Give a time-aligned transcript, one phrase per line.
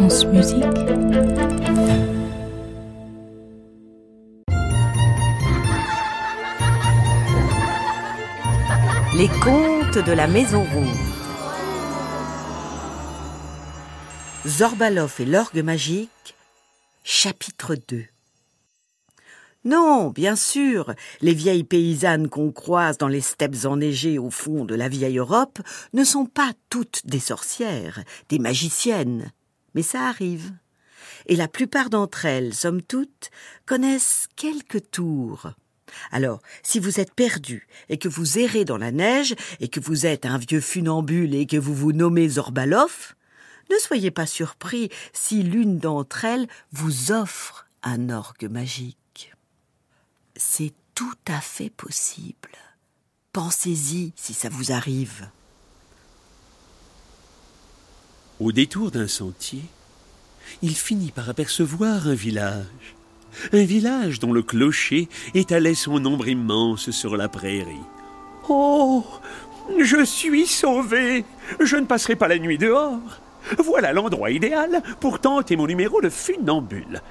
[0.00, 0.06] Les
[9.42, 10.86] contes de la Maison Rouge.
[14.46, 16.08] Zorbalov et l'orgue magique,
[17.02, 18.04] chapitre 2.
[19.64, 24.76] Non, bien sûr, les vieilles paysannes qu'on croise dans les steppes enneigées au fond de
[24.76, 25.58] la vieille Europe
[25.92, 29.32] ne sont pas toutes des sorcières, des magiciennes,
[29.78, 30.50] mais ça arrive.
[31.26, 33.30] Et la plupart d'entre elles, somme toute,
[33.64, 35.52] connaissent quelques tours.
[36.10, 40.04] Alors, si vous êtes perdu et que vous errez dans la neige et que vous
[40.04, 43.14] êtes un vieux funambule et que vous vous nommez Zorbalov,
[43.70, 49.32] ne soyez pas surpris si l'une d'entre elles vous offre un orgue magique.
[50.34, 52.50] C'est tout à fait possible.
[53.32, 55.30] Pensez-y si ça vous arrive.
[58.40, 59.64] Au détour d'un sentier,
[60.62, 62.94] il finit par apercevoir un village.
[63.52, 67.82] Un village dont le clocher étalait son ombre immense sur la prairie.
[68.48, 69.04] Oh
[69.78, 71.24] Je suis sauvé
[71.58, 73.00] Je ne passerai pas la nuit dehors
[73.58, 77.02] Voilà l'endroit idéal pour tenter mon numéro de funambule.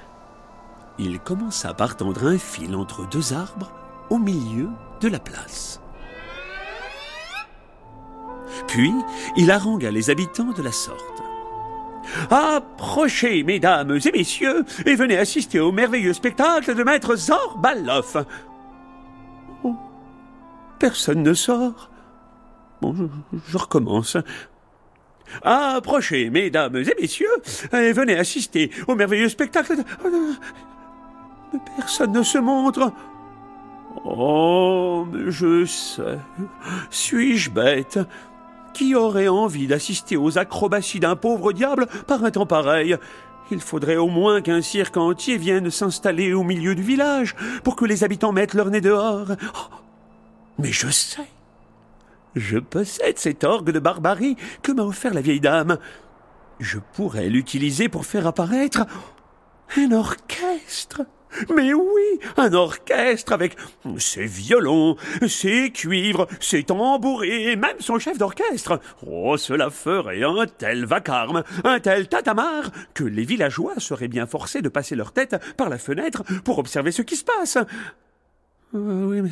[0.98, 3.70] Il commença par tendre un fil entre deux arbres
[4.08, 4.68] au milieu
[5.02, 5.78] de la place.
[8.66, 8.92] Puis,
[9.36, 11.22] il harangua les habitants de la sorte.
[12.30, 18.24] Approchez, mesdames et messieurs, et venez assister au merveilleux spectacle de maître Zorbalov.
[19.62, 19.76] Oh,
[20.78, 21.90] personne ne sort.
[22.80, 22.94] Bon,
[23.48, 24.16] je, recommence.
[25.42, 27.36] Approchez, mesdames et messieurs,
[27.72, 29.82] et venez assister au merveilleux spectacle de...
[31.52, 32.92] Mais personne ne se montre.
[34.04, 36.18] Oh, je sais.
[36.90, 37.98] Suis-je bête?
[38.78, 42.96] Qui aurait envie d'assister aux acrobaties d'un pauvre diable par un temps pareil?
[43.50, 47.34] Il faudrait au moins qu'un cirque entier vienne s'installer au milieu du village
[47.64, 49.32] pour que les habitants mettent leur nez dehors.
[49.56, 49.74] Oh,
[50.60, 51.26] mais je sais.
[52.36, 55.78] Je possède cet orgue de barbarie que m'a offert la vieille dame.
[56.60, 58.86] Je pourrais l'utiliser pour faire apparaître
[59.76, 61.02] un orchestre.
[61.54, 63.56] Mais oui, un orchestre avec
[63.98, 64.96] ses violons,
[65.26, 68.80] ses cuivres, ses tambours et même son chef d'orchestre.
[69.06, 74.62] Oh, cela ferait un tel vacarme, un tel tatamar, que les villageois seraient bien forcés
[74.62, 77.58] de passer leur tête par la fenêtre pour observer ce qui se passe.
[78.74, 79.30] Euh, oui, mais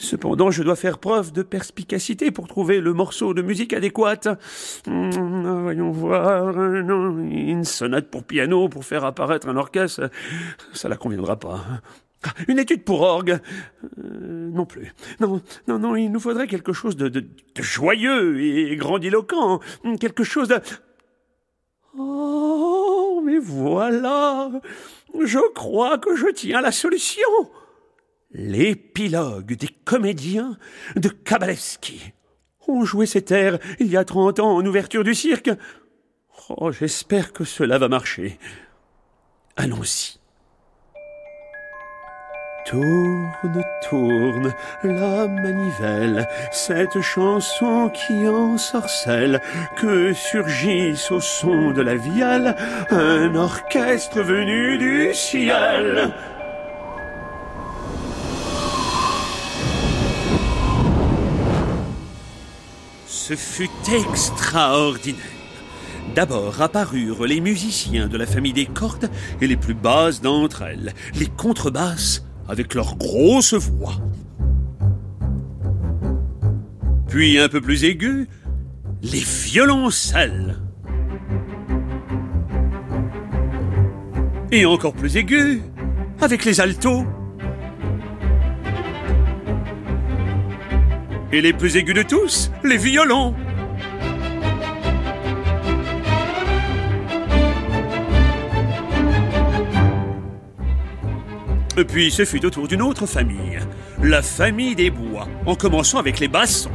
[0.00, 4.28] Cependant, je dois faire preuve de perspicacité pour trouver le morceau de musique adéquate.
[4.86, 6.56] Hum, voyons voir.
[6.60, 10.08] Une sonate pour piano pour faire apparaître un orchestre,
[10.72, 11.64] ça la conviendra pas.
[12.24, 13.38] Ah, Une étude pour orgue?
[13.98, 14.92] Euh, Non plus.
[15.20, 19.60] Non, non, non, il nous faudrait quelque chose de, de- de joyeux et grandiloquent.
[20.00, 20.58] Quelque chose de...
[21.96, 24.50] Oh, mais voilà
[25.18, 27.28] Je crois que je tiens la solution
[28.32, 30.58] L'épilogue des comédiens
[30.96, 32.12] de Kabalevski.
[32.66, 35.50] On jouait cet air il y a trente ans en ouverture du cirque.
[36.50, 38.38] Oh, j'espère que cela va marcher.
[39.56, 40.18] Allons-y.
[42.66, 49.40] Tourne, tourne la manivelle, cette chanson qui ensorcelle,
[49.78, 52.54] que surgisse au son de la vielle
[52.90, 56.12] un orchestre venu du ciel.
[63.10, 65.16] Ce fut extraordinaire.
[66.14, 69.10] D'abord apparurent les musiciens de la famille des cordes
[69.40, 73.94] et les plus basses d'entre elles, les contrebasses avec leurs grosses voix.
[77.08, 78.28] Puis un peu plus aigus,
[79.02, 80.58] les violoncelles.
[84.52, 85.62] Et encore plus aigus,
[86.20, 87.06] avec les altos.
[91.30, 93.34] Et les plus aigus de tous, les violons.
[101.76, 103.58] Et puis ce fut au tour d'une autre famille,
[104.02, 106.72] la famille des bois, en commençant avec les bassons.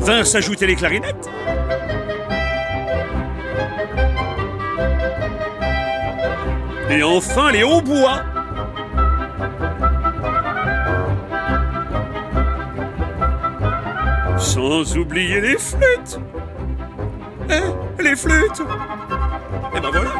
[0.00, 1.30] Vinrent s'ajouter les clarinettes.
[6.90, 8.31] Et enfin les hautbois.
[14.52, 16.20] Sans oublier les flûtes.
[17.48, 18.60] Eh, les flûtes.
[19.74, 20.10] Et ben voilà.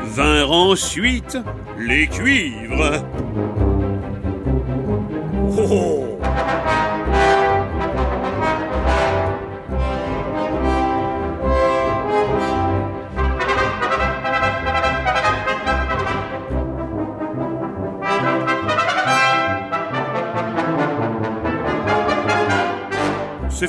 [0.00, 1.38] Vinrent ensuite
[1.78, 3.04] les cuivres.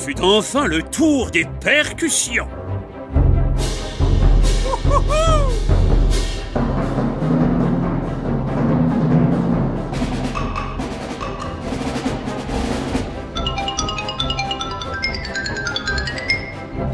[0.01, 2.47] Fut enfin le tour des percussions.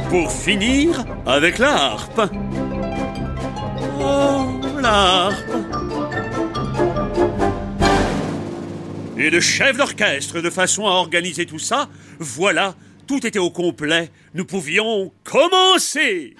[0.10, 2.22] Pour finir avec la harpe.
[4.02, 4.48] Oh,
[4.82, 5.36] la harpe.
[9.18, 11.88] Et le chef d'orchestre, de façon à organiser tout ça,
[12.20, 12.76] voilà
[13.08, 14.12] tout était au complet.
[14.34, 16.36] Nous pouvions commencer.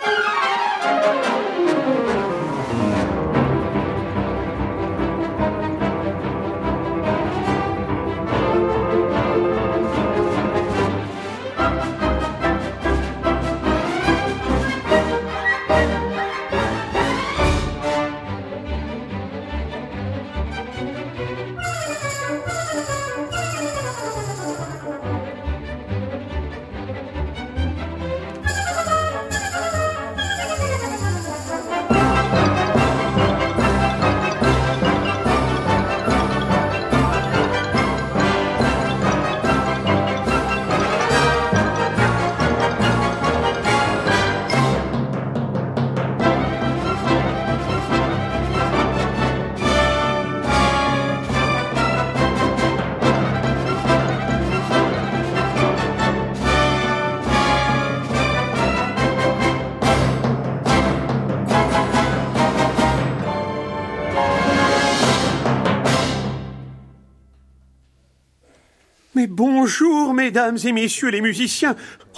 [69.18, 71.76] Mais bonjour, mesdames et messieurs les musiciens.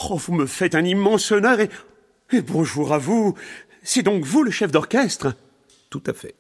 [0.10, 1.70] Oh, vous me faites un immense honneur et,
[2.34, 3.38] et bonjour à vous.
[3.84, 5.34] C'est donc vous le chef d'orchestre?
[5.90, 6.36] Tout à fait.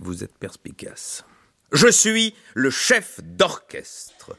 [0.00, 1.24] Vous êtes perspicace.
[1.70, 4.36] Je suis le chef d'orchestre,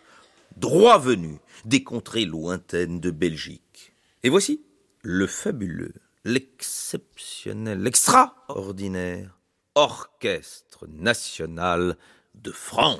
[0.57, 3.93] droit venu des contrées lointaines de Belgique.
[4.23, 4.65] Et voici
[5.01, 5.93] le fabuleux,
[6.25, 9.39] l'exceptionnel, l'extraordinaire
[9.75, 11.95] Orchestre national
[12.35, 12.99] de France.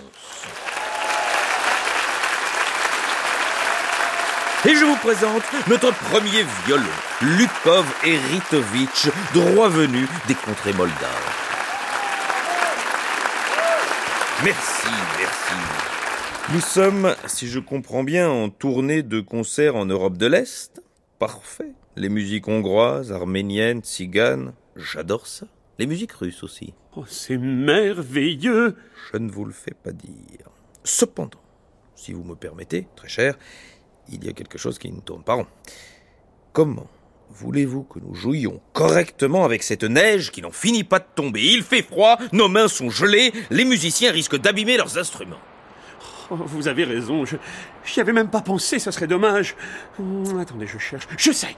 [4.66, 6.86] Et je vous présente notre premier violon,
[7.22, 11.34] Lukov Eritovitch, droit venu des contrées moldaves.
[14.46, 14.88] Merci,
[15.20, 16.54] merci.
[16.54, 20.82] Nous sommes, si je comprends bien, en tournée de concert en Europe de l'Est.
[21.20, 21.74] Parfait.
[21.98, 25.46] Les musiques hongroises, arméniennes, tziganes, j'adore ça.
[25.78, 26.74] Les musiques russes aussi.
[26.96, 28.78] Oh, c'est merveilleux
[29.12, 30.48] Je ne vous le fais pas dire.
[30.86, 31.42] Cependant,
[31.96, 33.36] si vous me permettez, très cher,
[34.12, 35.38] il y a quelque chose qui ne tourne pas.
[36.52, 36.88] Comment
[37.30, 41.42] voulez-vous que nous jouions correctement avec cette neige qui n'en finit pas de tomber?
[41.42, 45.40] Il fait froid, nos mains sont gelées, les musiciens risquent d'abîmer leurs instruments.
[46.30, 47.38] Oh, Vous avez raison, je
[47.86, 49.56] j'y avais même pas pensé, ça serait dommage.
[50.00, 51.08] Hum, attendez, je cherche.
[51.18, 51.56] Je sais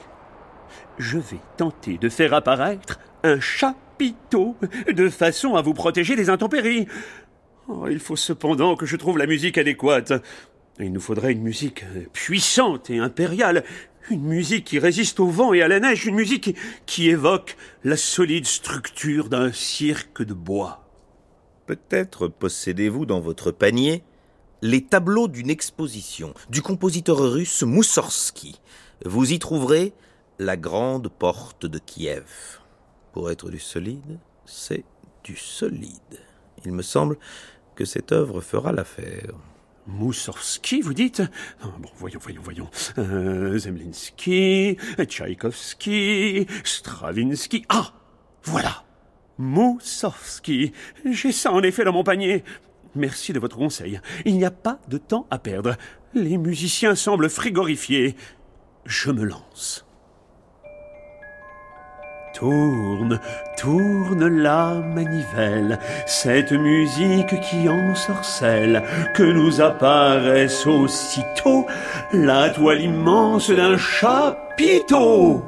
[0.97, 4.55] Je vais tenter de faire apparaître un chapiteau
[4.87, 6.87] de façon à vous protéger des intempéries.
[7.67, 10.13] Oh, il faut cependant que je trouve la musique adéquate.
[10.79, 13.63] Il nous faudrait une musique puissante et impériale,
[14.09, 16.55] une musique qui résiste au vent et à la neige, une musique qui,
[16.85, 20.85] qui évoque la solide structure d'un cirque de bois.
[21.65, 24.03] Peut-être possédez-vous dans votre panier
[24.61, 28.59] les tableaux d'une exposition du compositeur russe Moussorski.
[29.05, 29.93] Vous y trouverez
[30.39, 32.59] la grande porte de Kiev.
[33.13, 34.83] Pour être du solide, c'est
[35.23, 36.19] du solide.
[36.65, 37.17] Il me semble
[37.75, 39.33] que cette œuvre fera l'affaire.
[39.87, 41.21] Moussorski, vous dites?
[41.61, 42.69] Ah, Bon, voyons, voyons, voyons.
[42.97, 47.65] Euh, Zemlinsky, Tchaïkovski, Stravinsky.
[47.69, 47.93] Ah
[48.43, 48.83] Voilà
[49.37, 50.71] Moussorski.
[51.05, 52.43] J'ai ça en effet dans mon panier.
[52.95, 53.99] Merci de votre conseil.
[54.23, 55.75] Il n'y a pas de temps à perdre.
[56.13, 58.15] Les musiciens semblent frigorifiés.
[58.85, 59.84] Je me lance.
[62.35, 63.21] Tourne,
[63.55, 71.65] tourne la manivelle, cette musique qui ensorcelle, que nous apparaisse aussitôt
[72.11, 75.45] la toile immense d'un chapiteau.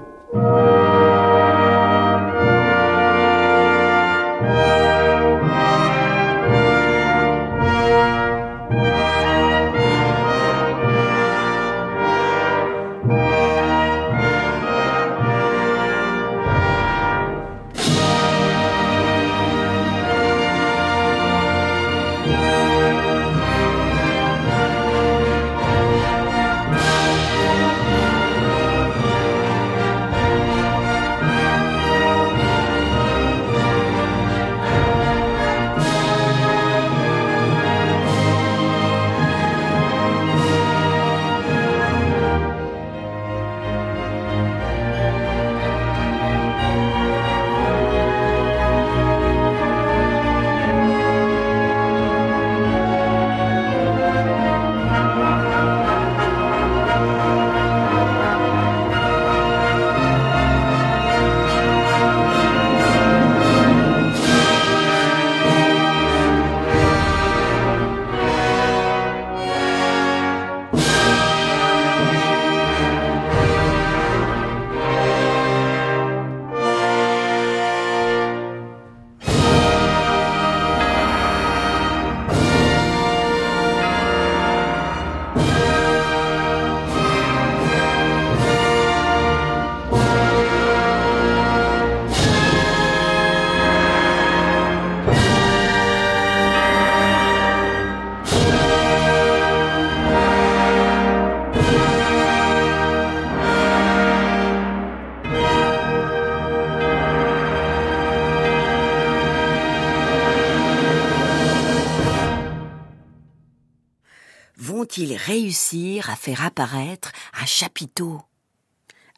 [114.87, 118.21] Va-t-il réussir à faire apparaître un chapiteau?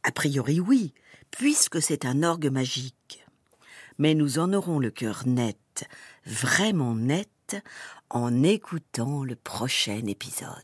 [0.01, 0.95] A priori oui,
[1.29, 3.23] puisque c'est un orgue magique.
[3.99, 5.87] Mais nous en aurons le cœur net,
[6.25, 7.55] vraiment net,
[8.09, 10.55] en écoutant le prochain épisode.